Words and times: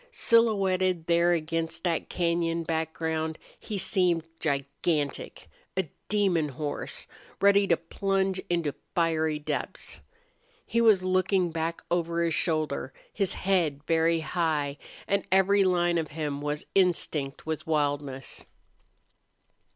Silhouetted 0.09 1.05
there 1.05 1.31
against 1.33 1.83
that 1.83 2.09
cañon 2.09 2.65
background 2.65 3.37
he 3.59 3.77
seemed 3.77 4.23
gigantic, 4.39 5.47
a 5.77 5.87
demon 6.09 6.49
horse, 6.49 7.05
ready 7.39 7.67
to 7.67 7.77
plunge 7.77 8.41
into 8.49 8.73
fiery 8.95 9.37
depths. 9.37 10.01
He 10.65 10.81
was 10.81 11.03
looking 11.03 11.51
back 11.51 11.83
over 11.91 12.23
his 12.23 12.33
shoulder, 12.33 12.91
his 13.13 13.33
head 13.33 13.83
very 13.85 14.21
high, 14.21 14.79
and 15.07 15.23
every 15.31 15.63
line 15.63 15.99
of 15.99 16.07
him 16.17 16.41
was 16.41 16.65
instinct 16.73 17.45
with 17.45 17.67
wildness. 17.67 18.47